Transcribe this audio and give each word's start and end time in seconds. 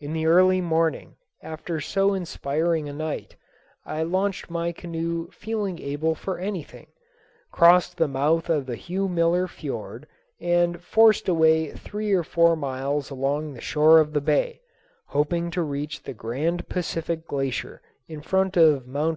In 0.00 0.14
the 0.14 0.24
early 0.24 0.62
morning 0.62 1.16
after 1.42 1.78
so 1.78 2.14
inspiring 2.14 2.88
a 2.88 2.92
night 2.94 3.36
I 3.84 4.02
launched 4.02 4.48
my 4.48 4.72
canoe 4.72 5.28
feeling 5.30 5.78
able 5.78 6.14
for 6.14 6.38
anything, 6.38 6.86
crossed 7.52 7.98
the 7.98 8.08
mouth 8.08 8.48
of 8.48 8.64
the 8.64 8.76
Hugh 8.76 9.10
Miller 9.10 9.46
fiord, 9.46 10.06
and 10.40 10.80
forced 10.82 11.28
a 11.28 11.34
way 11.34 11.70
three 11.70 12.14
or 12.14 12.24
four 12.24 12.56
miles 12.56 13.10
along 13.10 13.52
the 13.52 13.60
shore 13.60 13.98
of 13.98 14.14
the 14.14 14.22
bay, 14.22 14.62
hoping 15.08 15.50
to 15.50 15.60
reach 15.60 16.02
the 16.02 16.14
Grand 16.14 16.70
Pacific 16.70 17.26
Glacier 17.26 17.82
in 18.08 18.22
front 18.22 18.56
of 18.56 18.86
Mt. 18.86 19.16